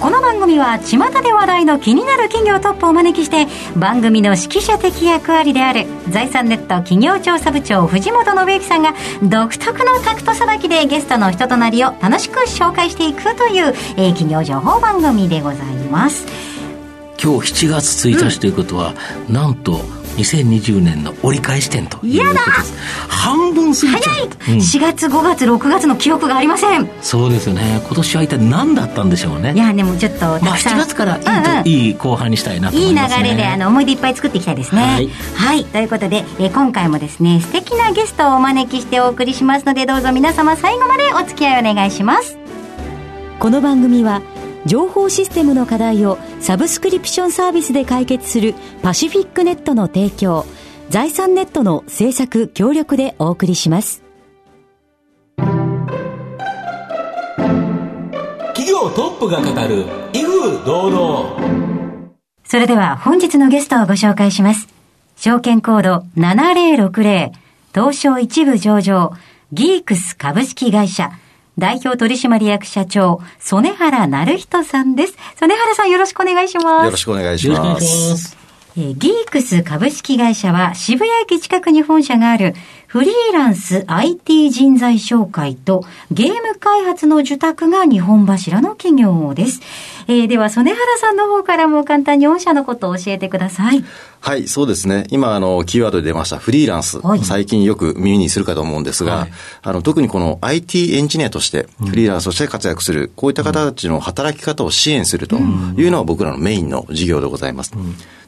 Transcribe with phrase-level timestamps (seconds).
[0.00, 3.46] この番組は巷で話題の気になる企業トップをお招きして
[3.78, 15.58] 番組の指揮者的役割である財産ネット企業調査部長藤本信之さんが独特のタクトさばきでゲストの人となりを楽しく紹介していくという、えー企業情報番組でござい
[15.90, 16.26] ます。
[17.22, 18.94] 今日7月1日ということは、
[19.28, 19.80] なんと
[20.16, 22.74] 2020年の折り返し点ということです。
[23.08, 24.58] 半分過ぎちゃ早い、う、うん。
[24.58, 26.88] 4月5月6月の記憶がありません。
[27.02, 27.80] そうですよね。
[27.84, 29.52] 今年は一体何だったんでしょうね。
[29.54, 31.68] いやでもちょっとたまあくさん、7月からいいと、うんうん。
[31.68, 34.82] いい後半にしたいなと思いい流います、ね、れであの思い出いっぱい作っていきたいですね。
[34.82, 35.64] ははいい。
[35.64, 42.38] ということで、えー今回もですね、素敵なゲストをお招きしてお送りしますので、どうぞ皆様最後までお付き合いお願いします。
[43.38, 44.22] この番組は
[44.66, 50.44] 情報システムの課題をサブスクリプションサービスで解決するパシフィックネットの提供
[50.90, 54.02] 財産ネットの制作協力でお送りします
[58.54, 61.56] 企業トップが語る威風堂々
[62.44, 64.68] それでは本日のゲストをご紹介します。
[65.16, 67.32] 証券コード7060
[67.74, 69.12] 東証一部上場
[69.52, 71.10] ギークス株式会社
[71.58, 75.16] 代表取締役社長、曽根原成人さんです。
[75.36, 76.84] 曽根原さんよろしくお願いします。
[76.84, 78.10] よろしくお願いしまよろしくお願いしす。
[78.10, 78.36] ます
[78.78, 82.54] えーギークス株式会社は渋谷駅近くに本社がある
[82.86, 89.60] フリーランス IT 人材紹介とゲーム開発の受託が日本柱の企業です。
[90.08, 93.84] えーでは、曽根原さんの方からも簡単に御社のことを教えてください。
[94.20, 95.06] はい、そうですね。
[95.10, 97.00] 今、あの、キーワードで出ましたフリーランス。
[97.00, 105.40] はい最近よく耳にするかと思うんですが、はいあの、特にこの IT エンジニアとして、フリーランスとして活躍する、こういった方たちの働き方を支援するとい
[105.86, 107.72] うのは僕らのメインの事業でございます。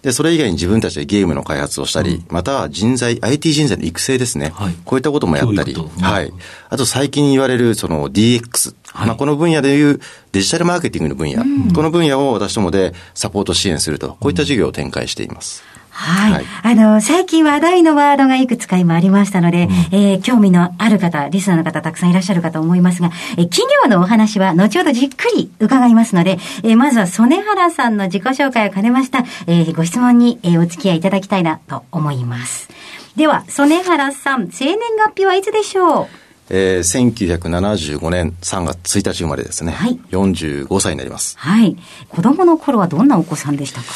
[0.03, 4.48] で、それ以外に自分たちでゲームの開発をしたり、または人材、IT 人材の育成ですね。
[4.51, 6.33] はいこういったこともやったり、はい。
[6.71, 8.75] あと最近言われる、その DX。
[8.95, 10.01] まあ、この分野でいう
[10.33, 11.43] デジタルマーケティングの分野。
[11.75, 15.63] この分野を私どもでサポート支援すると、こういった事業を展開しています。
[15.91, 16.33] はい。
[16.33, 32.69] はいあの、最近話題のワードがいくつか今ありましたので、えー興味のある方、リスナーの方たくさんいらっしゃるかと思いますが、えー企業のお話は後ほどじっくり伺いますので、えーまずは曽根原さんの自己紹介を兼ねました、えーご質問に、えーお付き合いいただきたいなと思います。
[33.19, 36.07] では、曽根原さん、生年月日はいつでしょう？
[36.51, 39.73] えー、1975年3月1日生まれですね。
[39.73, 41.37] はい45歳になります。
[41.37, 41.77] はい。
[42.09, 43.87] 子供の頃はどんなお子さんでしたか？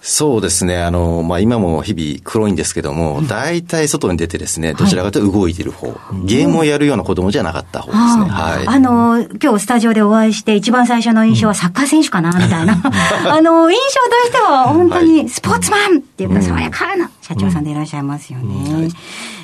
[0.00, 0.78] そうですね。
[0.82, 5.88] あの、まあ、今も日々黒いんですけども、大体外に出てですね、どちらかというと動いている方、
[6.24, 8.24] ゲームをやるような子供じゃなかった方ですね。
[8.30, 8.66] はい。
[8.66, 12.80] あの、今日スタジオでお会いして一番最初の印象はサッカー選手かな、みたいな。
[13.30, 18.88] あの、印象としては本当にスポーツマンっていうか爽やかな社長さんでいらっしゃいますよね。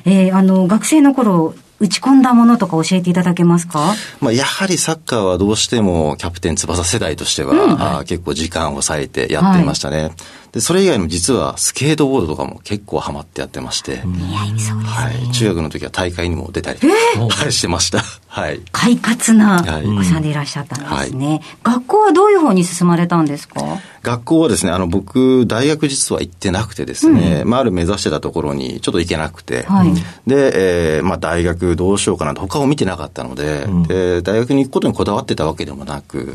[0.07, 3.95] えーあの、学生の頃、打ち込んだものとか教えていただけますか？
[4.21, 7.53] まあ、やはりサッカーはどうしてもキャプテン翼世代としては、
[7.99, 10.13] あー結構時間を割いてやっていましたね。
[10.55, 15.33] で、それ以外にも実はスケートボードとかも結構ハマってやってまして、はい。
[15.33, 17.99] 中学の時は大会にも出たり、はい、してました。
[18.29, 18.61] はい。
[18.71, 19.87] 快活なはい。
[19.87, 21.41] お子さんでいらっしゃったんですね。
[21.65, 23.61] 学校はどういう方に進まれたんですか？
[24.05, 29.93] 学校はですね、あの、僕、大学実は行ってなくてですね、まあ、ある目指してたところにちょっと行けなくて、はい。
[30.27, 36.33] で、えーまあ、大学どうしようかなと他を見てなかったので、で、大学に行くことにこだわってたわけでもなく、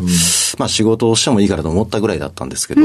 [0.58, 2.82] まあ、仕事をしてもいいからと思ったぐらいだったんですけど、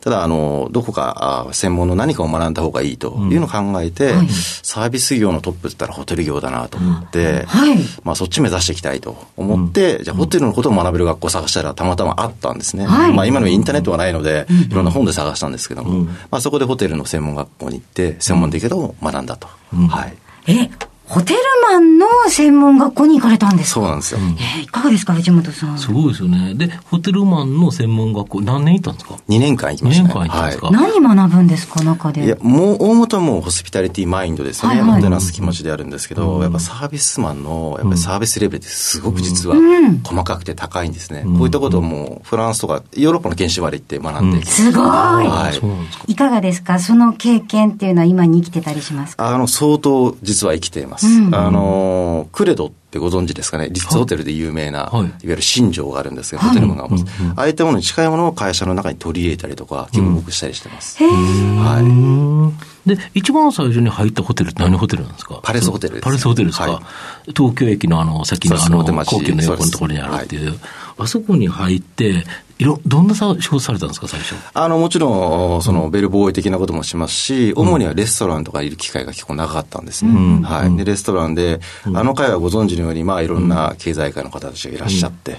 [0.00, 4.14] ただ、あの、どこかあ専門の何かを学んだ方がいいというのを考えて、
[4.62, 7.78] サービス業のトップって言ったらホテル業だなと思って、はい。
[8.02, 12.86] まあ、そっち目指していきたいと思って、じゃあホテルのことを学べる学校を探したらたまたまあったんですね。
[12.86, 13.12] はい。
[13.12, 19.48] まあ、今のインターネットはないので、いろんな本で探したんですけども、まあ、そこでホテルの専門学校に行って、専門的なことを学んだと。
[19.88, 20.16] はい。
[20.46, 20.70] え、
[21.10, 23.80] ホテルマンの専門学校に行かれたんですか？
[23.80, 24.20] そうなんですよ。
[24.20, 25.78] えーいかがですか藤本さん？
[25.78, 30.10] すごいですよねでホテルマンの専門学校何年行ったんですか？2年間行きましたね。
[30.10, 32.24] 2年間行ったんですか何学ぶんですか中で？
[32.24, 34.68] いや、もう、大元はもうホスピタリティマインドですね。
[34.68, 39.56] はいはいおもてなす気持ちであるんですけど、やっぱサービスマンの、やっぱりサービスレベルってすごく実は
[40.04, 41.24] 細かくて高いんですね。
[41.24, 44.46] こういったことをもうフランスとかヨーロッパの研修まで行って学んでいく。
[44.46, 45.58] すごい、はい。
[45.58, 46.78] そうなんですかいかがですか？
[46.78, 49.28] その経験っていうのは今に生きてたりしますか？
[49.34, 50.99] あの、相当実は生きています。
[51.32, 53.68] あの、クレドってご存知ですかね？
[53.70, 55.06] リッツホテルで有名な、はい。
[55.06, 57.22] い、わゆる新庄があるんですけど、ホテルマンがあります。
[57.36, 61.02] ああいったものに近いものを会社の中に取り入れたりとか、結構僕したりしてます。
[61.02, 62.52] は
[62.86, 62.88] い。
[62.88, 65.40] で、一番最初に入ったホテルって何ホテルなんですか？
[65.42, 66.80] パレスホテルです、パレスホテルですか、は
[67.26, 70.58] い、東京駅のあの、先のあの、皇居の横のところにあるっていう、
[71.00, 72.24] あそこに入って、
[72.58, 74.34] いろ、どんな仕事されたんですか、最初？
[74.52, 80.10] あの、もちろん、その、ベルボーイ的なこともしますし、主にはレストランとかいる機会が結構長かったんですね。
[80.10, 80.76] うん、はい。
[80.76, 85.38] で、レストランで、あの会はご存知のように、まあ、いろんな経済界の方たちがいらっしゃって、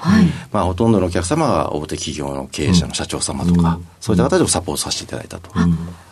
[0.51, 5.51] まあ、ほとんどのお客様が大手企業の経営者の社長様とか、そういった方でもサポートさせていただいたと。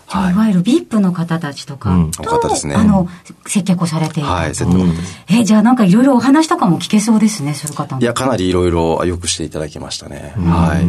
[0.09, 3.07] はい、いわゆる VIP の方たちとかと、方ですね、あの、
[3.45, 4.29] 接客をされている。
[4.29, 5.23] はい、接客です。
[5.29, 10.33] え、じゃあなんかいろいろお話とかも聞けそうですね、そういう方いや、かなりいろいろよくしていただきましたね。
[10.38, 10.79] は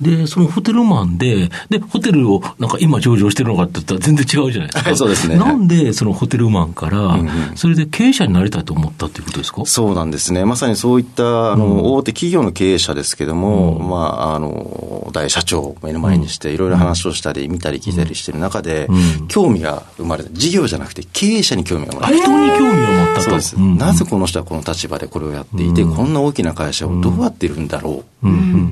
[0.00, 0.04] い。
[0.04, 4.96] で、そのホテルマンで、で、ホテルをなんか今上場してるのかって言ったら全然違うじゃないですか。
[4.96, 5.36] そうですね。
[5.36, 7.16] なんでそのホテルマンから、
[7.54, 9.62] それで経営者になりたいと思ったっていうことですか？
[9.64, 10.44] そうなんですね。
[10.44, 18.88] まさにそういった、あの、大手企業の経営者ですけども、まあ、あの、大社長を目の前にして、いろいろ話をしたり、見たり聞いたりしてる中で、
[19.28, 20.30] 興味が生まれた。
[20.30, 22.22] 事業じゃなくて経営者に興味が生まれた。
[22.24, 23.20] 人に興味を持ったと。
[23.22, 23.52] そうです。
[23.54, 28.04] なぜこの人はこの立場でこれをやっていて、こんな大きな会社をどうやっているんだろう、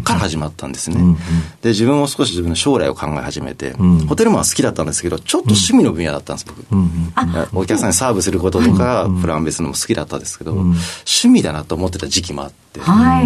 [0.04, 1.16] から始まったんですね。
[1.62, 3.74] で、自分も少し自分の将来を考え始めて、
[4.08, 7.58] ホテルマンは好きだったんですけど、ちょっと趣味の分野だったんです、僕。
[7.58, 12.80] お客さんにサーブすることとか、プラン別のも好きだったんですけど、趣味だなと思ってた時期もあって、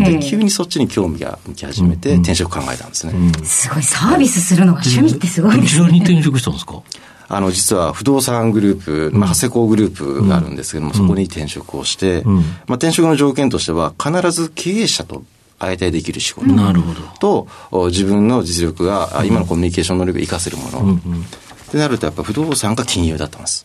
[0.04, 3.12] で急にそっちに興味が向き始めて、転職考えたんですね。
[3.44, 5.92] すごい、サービスするのが趣味ってすごいですね。
[5.92, 6.82] に転職したんですか？
[7.26, 12.32] あの、実は不動産グループ、まあ、長谷工グループがあるんですけども、そこに転職をして、ま
[12.68, 15.24] あ、転職の条件としては、必ず経営者と
[15.58, 21.00] 相対できる仕事なるほどと、自分の実力が、今のコミュニケーション能力を生かせるもの、っ
[21.70, 23.64] てなると、やっぱ不動産か金融だったんです。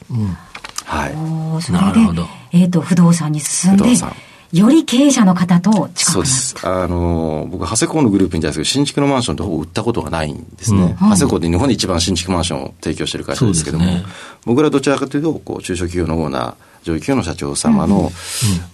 [0.86, 1.72] はい。
[1.72, 2.28] なるほど。
[2.52, 3.84] えっ、ー、と、不動産に進んで。
[3.84, 4.16] 不動産。
[4.52, 6.56] より経営者の方と近くそうです。
[6.64, 10.98] あの、僕、長谷工のグループに対する新築のマンションってほぼ売ったことがないんですね。
[11.00, 14.04] うん、長谷工って日本で一番新築マンションを提供している会社ですけども、ね、
[14.46, 16.54] 僕らどちらかというと、こう、中小企業のオーナー、
[16.84, 18.12] 上級の社長様の、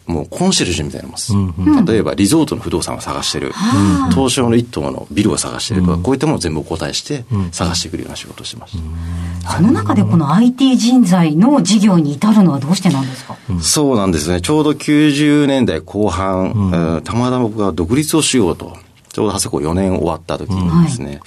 [0.05, 1.33] もうコンシェルジュみたいなもんです。
[1.91, 3.53] 例えば、リゾートの不動産を探してる、
[4.11, 5.81] 東証の一棟のビルを探してる。
[5.81, 8.77] とか、こういったものを全部お答えして探してくるような仕事をしてます。
[9.47, 14.41] その中でこの IT 人材の事業に至るのはどうしてなんですか、そうなんですね。
[14.41, 18.75] ちょうど90年代後半、たまたま僕が独立をしようと、
[19.11, 21.21] ちょうど長谷子4年終わった時にですね、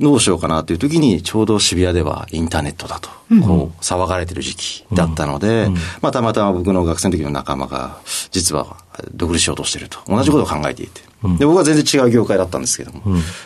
[0.00, 3.08] どうしようかなという時に、ちょうど渋谷ではインターネットだと、
[3.42, 5.68] こう、騒がれてる時期だったので、
[6.02, 7.98] まあ、たまたま僕の学生の時の仲間が、
[8.30, 8.76] 実は
[9.14, 9.98] 独立しようとしてると。
[10.06, 11.00] 同じことを考えていて。
[11.38, 13.02] で、僕は全然違う業界だったんですけども、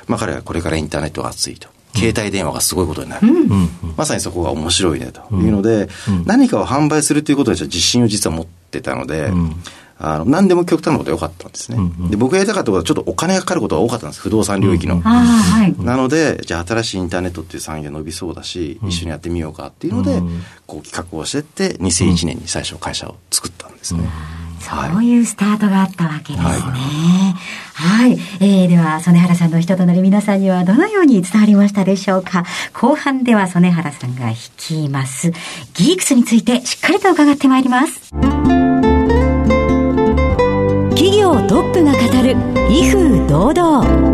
[0.07, 1.69] まあ、彼はこれからインターネットが熱いと。
[1.95, 3.29] 携帯電話がすごいことになる。
[3.97, 5.89] まさにそこが面白いねというので、
[6.25, 9.33] 何かを販売するということに自信を実は持ってたので、
[10.03, 11.77] あの、何でも極端なことが良かったんですね。
[11.77, 14.23] うんうん、で、僕がやりたかったことはちょっとお金がかかることが多かったんです。
[14.23, 14.97] 不動産領域の。
[14.97, 24.09] うんはい、なので、じゃあ新しいインターネットっていう産業伸びそうだし、うん、一緒にやってみようかっていうので、うん、こう企画をしてって、2001年に最初会社を作ったんですね。
[24.61, 26.45] そういうスタートがあったわけですね。
[27.75, 28.11] はい。
[28.11, 32.45] はい、えー、では、曽根原さんの人となり皆さんにはどのように伝わりましたでしょうか。
[32.75, 35.33] 後半では曽根原さんが率います、
[35.75, 38.70] ギークスについてしっかりと伺ってまいります。
[42.33, 44.11] 威風堂々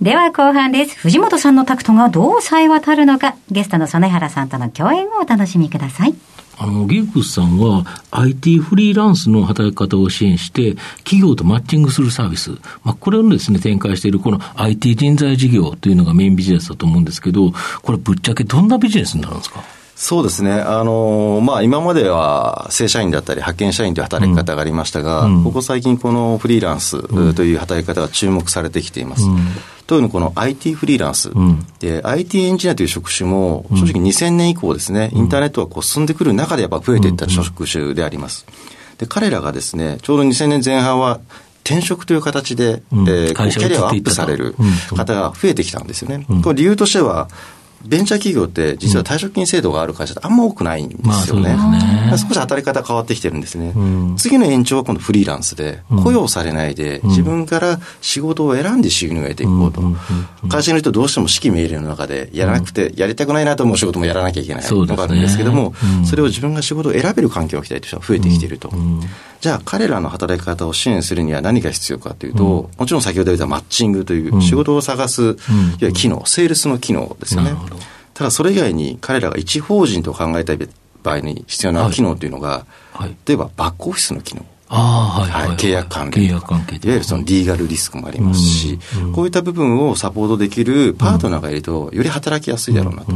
[0.00, 0.98] では後半です。
[0.98, 6.14] 藤本さんのタクトがどう冴え渡るのか、ゲストの曽根原さんとの共演をお楽しみください。
[6.58, 12.50] あの、ゲークスさんは IT フリーランスの働き方を支援して、企業とマッチングするサービス、
[12.82, 19.62] まあ、これをですね、展開しているこの IT 人材事業というのがメインビジネスだと思うんですけど、これぶっちゃけどんなビジネスになるんですか？
[20.02, 20.50] そうですね。
[20.50, 29.26] あの、まあ、今までは正社員だったり派遣社員という働き方がありましたが、うん、ここ最近このフリーランスという働き方が注目されてきています。
[29.26, 29.38] うん、
[29.86, 38.44] というのこの IT フリーランス、うん、で、IT エンジニアという職種も、正直2000年以降ですね、インターネットがこう進んでくる中でやっぱ増えていった職種であります。
[38.98, 41.20] で、彼らがですね、ちょうど2000年前半は
[41.62, 44.56] 転職という形で、うん、えー、キャリアをアップされる
[44.96, 46.26] 方が増えてきたんですよね。
[46.42, 47.28] これ理由としては、
[47.84, 51.54] ベンチャー企業って実は退職金制度がある会社ってあんま多くないんですよね。
[51.54, 52.18] まあ、ね。
[52.18, 53.72] 少し働き方変わってきてるんですね。
[53.74, 59.82] うん、次の延長は今度フリーランスで、雇用されないで、自分から仕事を選んで収入を得ていこうと。
[60.48, 65.74] 会社の人どうしても指揮命令の中でやらなくて、やりたくないなと思う仕事もやらなきゃいけないのがあるんですけども、
[66.04, 68.72] それを自分が仕事を選べる環境が来たいという人が増えてきていると。
[69.42, 75.34] じゃあ彼らの働き方を支援するには何が必要かというと、もちろん先ほど言ったマッチングという仕事を探す、いわ
[75.80, 77.52] ゆる機能、セールスの機能ですよね。
[78.14, 80.68] ただそれ以外に彼らが一法人と考えたい
[81.02, 83.02] 場合に必要な機能というのが、はい。
[83.02, 84.46] はい、例えばバックオフィスの機能。
[84.68, 86.20] ああ、はい、はい、契約関係。
[86.20, 86.76] 契約関係。
[86.76, 88.78] いわゆるそのリーガルリスクもありますし、
[89.12, 93.12] こういった部分をサポートできるパートナーがいると、より働きやすいだろうなと。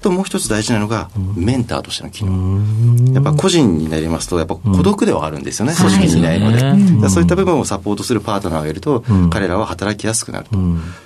[0.00, 3.14] ともう一つ大事なのが、メンターとしての機能。
[3.14, 7.08] やっぱ個人になりますと、やっぱ孤独ではあるんですよね、組織にいないので。
[7.08, 10.46] そういった部分をサポートするパートナーがいると、彼らは働きやすくなる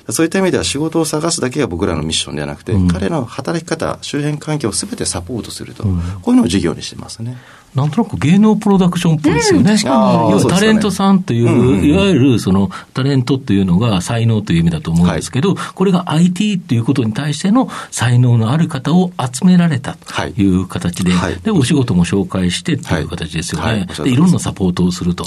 [0.06, 0.12] と。
[0.12, 5.90] そういった意味では仕事を探すだけが僕らのミッションではなくて、彼らの働き方、周辺環境をすべてサポートすると、こ
[6.28, 7.38] ういうのを事業にしてますね。
[7.74, 9.76] なんとなく芸能プロダクションっぽいですよね。
[9.84, 21.12] 要はタレントさんという、いわゆるそのタレントというのが才能という意味だと思うんですけど、これが IT ということに対しての才能のある方を集められたという形で、
[21.42, 23.86] で、お仕事も紹介してという形ですよね。
[23.98, 25.24] で、いろんなサポートをすると。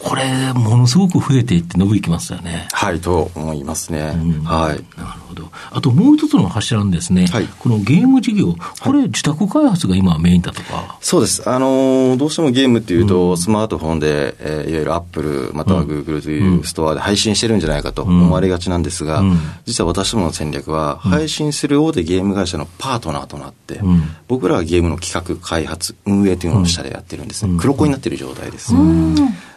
[0.00, 2.66] これ、ものすごく増えていって伸びてきますよね。
[2.72, 4.06] はい、と思いますね。
[4.44, 4.98] はい。
[4.98, 5.50] なるほど。
[5.70, 7.26] あともう一つの柱んですね、
[7.58, 10.96] このゲーム事業、これ自宅開発が今メインだとか？
[11.00, 11.48] そうです。
[11.48, 11.79] あの
[12.16, 19.22] どうしてもゲームっていうと、スマートフォンで、えー、いわゆるアップルまたはグーグルというストアで配信してるんじゃないかと思われがちなんですが、
[19.66, 23.80] 実は私どもの戦略は、配信する大手ゲーム会社のパートナーとなって、
[24.28, 27.56] 僕らはゲームの企画、開発、運営というのを下でやってるんですね。
[27.58, 28.74] 黒子になっている状態です。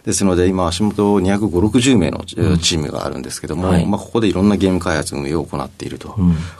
[0.04, 6.16] ですので、今、足元250、60名のチームがあるんですけども、まあ、ここでいろんなゲーム開発、運営を行っていると。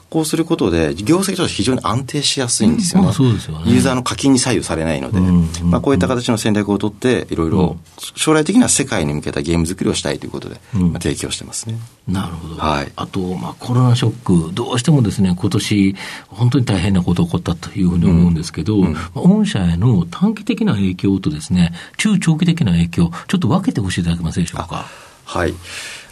[0.08, 3.12] こうすることで、業績として非常に安定しやすいんですよね。
[3.12, 5.18] そうですよねユーザーの課金に左右されないので、
[5.64, 7.76] まあ、こういった形の戦略を取って、いろいろ
[8.14, 11.76] 将来的には世界に向けたゲーム作りをしたいということで、まあ、提供してますね。
[12.06, 12.54] なるほど。
[12.56, 12.92] はい。
[12.96, 15.96] あと、まあ、コロナショック、どうしてもですね、今年、
[16.28, 24.86] 本当に大変なことが起こったというふうに思うんですけど、うん、御社への短期的な影響とですね、中長期的な影響、ちょっと分けてほしいいただけますでしょうか？
[25.24, 25.54] はい。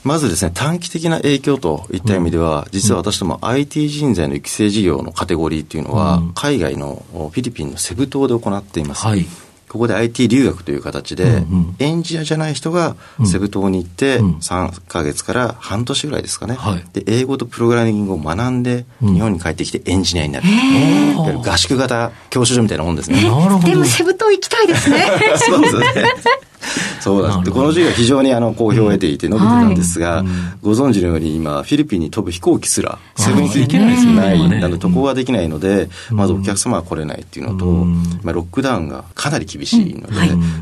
[0.03, 9.07] まずですね、短期的な影響といった意味では、うん、実は私ども IT 人材の育成事業のカテゴリーっていうのは、うん、海外のフィリピンのセブ島で行っています。
[9.07, 9.25] はい、
[9.69, 20.47] ここで IT 留学という形で、うんうん、エンジニアじゃない人がセブ島に行って、3か月から半年ぐらいですかね、はい、で英語とプログラミングを学んで、日本に帰ってきてエンジニアになる。
[21.49, 23.21] 合宿型教習所みたいなもんですね。
[23.21, 25.07] でもセブ島行きたいですね。
[25.39, 25.93] そうですね。
[27.01, 27.51] そうなんです。
[27.53, 30.25] この授業は非常にあの好評を得ていて伸びてたんですが、
[30.63, 34.61] ご存知のように今、フィリピンに飛ぶ飛行機すら、セブン行けないですよね。
[34.61, 37.67] なので渡航ができないので、まずお客様は来れないっていうのと、
[38.23, 40.15] まあ、ロックダウンがかなり厳しいので、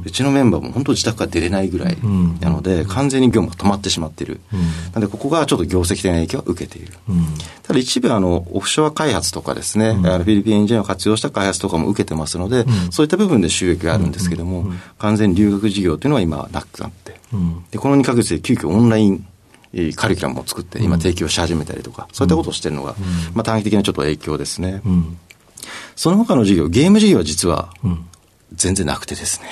[0.05, 1.99] うちのメンバーも本当自宅から出れないぐらい
[2.41, 4.41] なので、完全に業務が止まってしまっている。
[4.95, 6.93] なので、ここがちょっと業績的な影響を受けている。
[7.63, 17.17] ただ一部あの、オフショア開発とかですね、あのフィリピンエンジニアを活用した開発とかも受けてますので、そういった部分で収益があるんですけども、完全留学事業というのは今なくなって、
[17.71, 19.27] でこの2か月で急遽オンライン
[19.97, 22.95] カリキュラムを作って今提供し始めたりとか、そういったことをしてるのが、
[23.35, 24.83] まあ、短期的なちょっと影響ですね。
[25.95, 27.73] その他の事業、ゲーム事業は実は、
[28.53, 29.47] 全然なくてですね、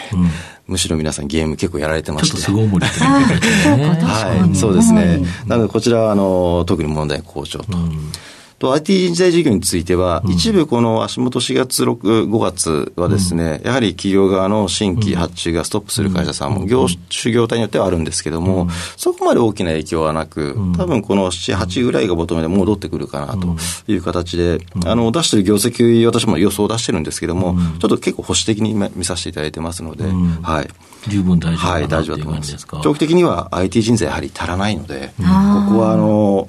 [0.66, 2.30] むしろ皆さんゲーム結構やられてまして。
[2.30, 2.86] ちょっとすごい盛り
[4.04, 5.22] はい、そうですね。
[5.46, 7.78] なのでこちらはあの特に問題好調と。
[8.58, 30.04] と IT 人材事業については、うん、一部この足元4月、6、5月はですね、うん、やはり企業側の新規発注がストップする会社さんも業種業態によってはあるんですけども、そこまで大きな影響はなく、多分この7、8ぐらいがボトムで戻ってくるかなという形で、あの、出してる業績、私も予想を出してるんですけども、ちょっと結構保守的に見させていただいてますので、
[30.42, 30.68] はい。
[31.08, 32.66] 十分大丈夫はい、大丈夫だと思います。
[32.82, 35.22] 長期的には IT 人材やはり足らないので、こ
[35.70, 36.48] こはあの、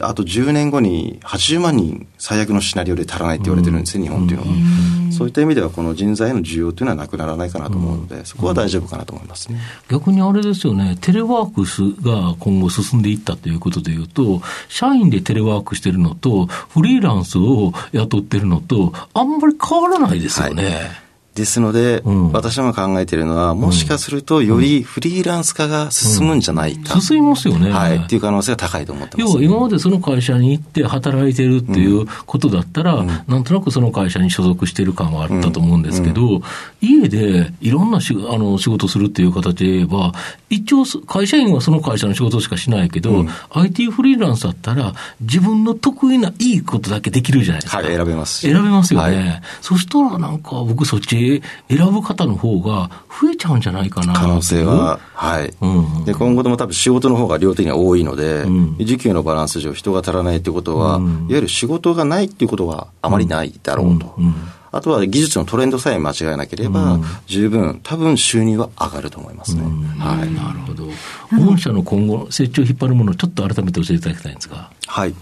[0.00, 5.12] あと10年後に80万人最悪のシナリオで足らないって言われてるんですよ、日本っていうのは。
[5.12, 9.60] そういった意味では、この人材の需要というのはなくならないかなと思うので、そこは大丈夫かなと思いますね。
[9.88, 20.64] 逆にあれですよね、テレワークスが今後進んでいったということでいうと、社員でテレワークしてるのと、フリーランスを雇ってるのと、あんまり変わらないですよね。
[20.64, 21.05] はい
[21.36, 26.94] ですので、うん、私が考えているのは、もしかすると、よりフリーランス化が進むんじゃないか。
[26.94, 27.70] うん、進みますよね。
[27.70, 27.98] はい。
[27.98, 36.40] っていう可能性が高いと思ってます、要は、今までその会社に行って働いてるっていうことだったら、うん、なんとなくその会社に所属してる感はあったと思うんですけど、
[36.80, 40.14] 家でいろんなしあの仕事するっていう形で言えば、
[40.48, 47.78] 一応、会社員はその会社の仕事しかしないけど、IT フリーランスだったら、自分の得意ないいことだけできるじゃないですか。
[47.78, 48.40] はい、選べます。
[48.40, 49.16] 選べますよね。
[49.16, 51.16] はい、そしたら、なんか僕そっち
[51.68, 52.90] 選ぶ方の方が
[53.20, 54.12] 増えちゃうんじゃないかな。
[54.12, 64.14] 可能性は、はい、うんで今後でも多分仕事の方が量的には多いので、うん、時給のバランス上、人が足らないということは、うん、いわゆる仕事がないっていうことはあまりないだろうと。
[64.72, 69.62] あとは技術のトレンドさえ間違えなければ、十分、多分収入は上がると思いますね。
[69.98, 70.86] はい、なるほど。
[71.32, 74.70] 御社の今後、成長を引っ張るものをちょっと改めて教えていただきたいんですが。
[74.86, 75.14] はい。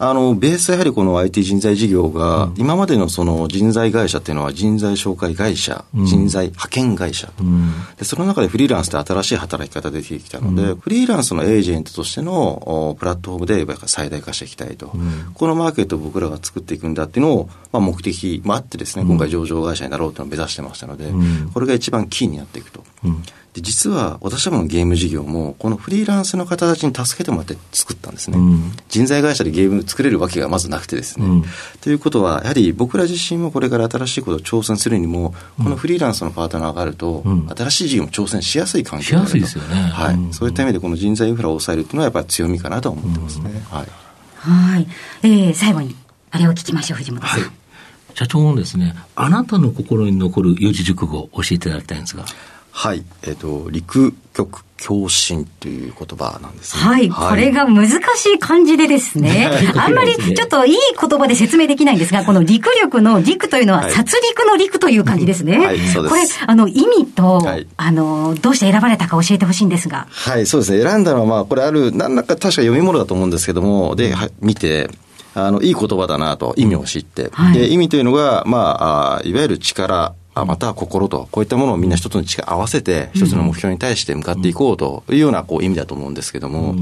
[0.00, 14.92] あの、ベースはやはりこの IT 人材事業が、うん、今までのその人材会社っていうのは人材紹介会社、うん、人材派遣会社、うん、で、その中でフリーランスって新しい働き方出てきたので、フリーランスのエージェントとしてのプラットフォームで最大化していきたいと。
[15.34, 21.10] このマーケットを僕らが作っていくんだっていうのを、まあ、目的もあってですね、今回上場会社になろうというのを目指してましたので、
[21.52, 22.84] これが一番キーになっていくと。
[23.58, 31.44] で実は私どものゲーム事業もこのフリーランスの方たちに助けてもらって作ったんですね、うん、人材会社でゲーム作れるわけがまずなくてですね、うん、
[31.80, 39.32] ということはやはり僕ら自身もこれから新しいことを挑戦するにもこのフリーランスのパートナーがあると、うん、新しい事業も挑戦しやすい環境になる。
[39.32, 43.86] としやすいですよね、はい、そういった意味でこの人材インフラを抑えるというのはやっぱり強みかなと思ってますね、はい。
[44.36, 44.86] はい、
[45.22, 45.96] えー、最後に
[46.30, 47.50] あれを聞きましょう藤本さん、はい。
[48.14, 52.24] 社長のですね、あなたの心に残る四字熟語を教えていただきたいんですが。
[52.70, 53.04] はい。
[53.22, 57.08] えっ、ー、と、陸極共振という言葉なんですね、はい。
[57.10, 57.30] はい。
[57.30, 59.50] これが難しい漢字でですね。
[59.76, 65.58] あんまりちょっといい言葉で説明できないんですが、この陸力の陸というのは、殺戮の陸という感じですね。
[65.58, 66.38] はい、そうです。
[66.38, 70.06] これ、あの、意味と、はい、あの、どうして選ばれたか教えてほしいんですが。
[70.10, 70.82] はい、そうですね。
[70.82, 74.88] 選んだのは、まあ、これある、何らか確か読み物だと思うんですけども、で、見て、
[75.34, 77.30] あの、いい言葉だなと、意味を知って。
[77.32, 86.74] はい、で、意味というのが、まあ、あいわゆる力、または心と、こういったものをみんな一つの力合わせて、一つの目標に対して向かっていこうというようなこう意味だと思うんですけども、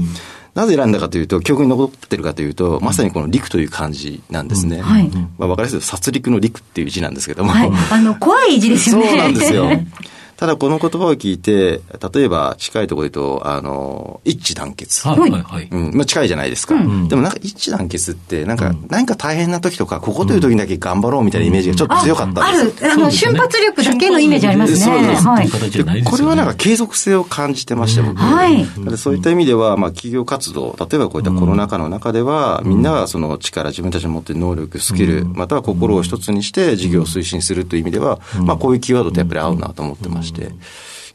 [0.57, 4.81] なぜ選んだかというと、記憶に残ってるかというと、まさにこの陸という漢字なんですね。
[4.81, 5.09] はい。
[5.37, 7.51] まあ、わかりやすい殺戮の陸っていう字なんですけども。
[7.51, 7.71] はい。
[7.91, 9.07] あの、怖い字ですよね。
[9.07, 9.69] そうなんですよ。
[10.37, 11.81] ただこの言葉を聞いて、
[12.13, 15.07] 例えば近いところで言うと、あの、一致団結。
[15.07, 15.67] はい、はい。
[15.71, 15.95] うん。
[15.95, 16.75] まあ近いじゃないですか。
[16.75, 22.93] うん、でもなんか一致団結って、なんか、何か大変な時とか、ここという時だけ頑張ろうみたいなイメージがちょっと強かったんですある。
[22.93, 24.79] あの、瞬発力だけのイメージありますね。
[24.79, 25.25] そうです。
[25.25, 26.03] はい。
[26.03, 28.17] これはなんか継続性を感じてまして、僕。
[28.17, 28.65] はい。
[28.97, 40.51] そういった意味では、まあ企業活動、例えばこういったコロナ禍の中では、みんながその力、自分たちの持っている能力、スキル、または心を一つにして事業を推進するという意味では、まあこういうキーワードってやっぱり合うなと思ってまして。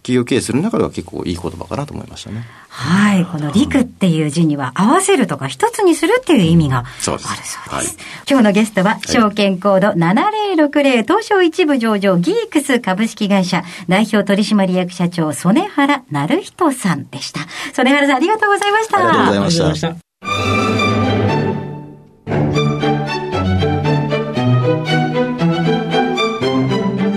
[0.02, 2.44] 企業経営する中では結構いい言葉かなと思いましたね。
[2.68, 3.24] はい。
[3.24, 7.58] この陸っていう字には合わせるとか一つにするっていう意味があるそうです。
[7.58, 7.86] はい、
[8.28, 17.40] 今日のゲストは、証券コード7060東証一部上場ギークス株式会社代表取締役社長、曽根原成人さんでした。
[17.72, 18.98] 曽根原さんありがとうございました。
[18.98, 19.94] ありがとうございました。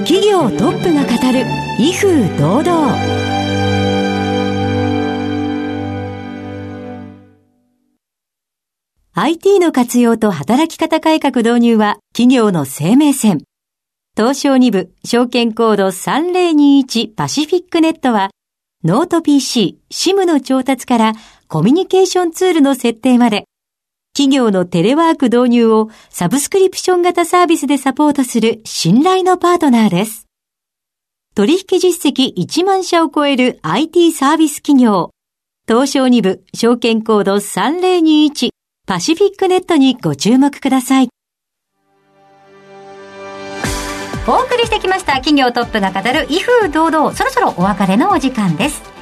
[0.05, 2.95] 企業トップが語る威風堂々
[9.13, 13.43] ？IT の活用と働き方改革導入は企業の生命線。
[14.15, 18.29] 東証2部証券コード3021パシフィックネットは
[18.85, 21.13] ノート PC、SIM の調達から
[21.49, 23.43] コミュニケーションツールの設定まで
[24.15, 30.24] 企業のテレワーク導入をサブスクリプション型サービスでサポートする信頼のパートナーです。
[31.37, 35.11] 取引実績1万社を超える IT サービス企業。
[35.67, 38.51] 東証2部証券コード3021
[38.87, 41.09] パシフィックネットにご注目ください。
[44.25, 48.94] お送りしてきました企業トップが語る威風堂々そろそろお別れのお時間です。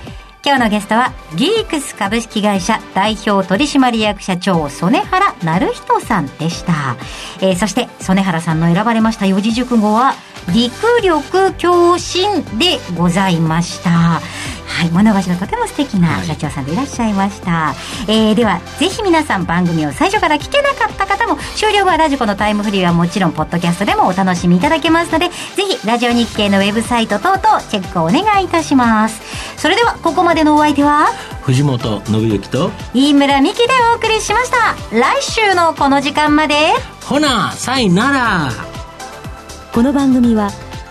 [0.46, 6.98] 今日のゲストはギークス株式会社代表取締役社長曽根原成人さんでした、
[7.42, 10.16] えー、そして曽根原さんの選ばれました四字熟語は
[10.54, 14.20] 陸力共振でございました。
[14.84, 29.22] はい、物腰のとても素敵な社長さんでいらっしゃいました、はい、えー、ではぜひ皆さん番組を最初から聞けなかった方も終了後はラジコのタイムフリーはもちろんポッドキャストでもお楽しみいただけますのでぜひラジオ日経のウェブサイト等々チェックをお願いいたします。
[29.58, 31.08] それではここまでのお相手は
[31.44, 34.76] 藤本信之と飯村美希でお送りしました。
[34.92, 36.56] 来週のこの時間まで。
[37.06, 38.50] ほなさいなら。
[39.72, 40.52] この番組は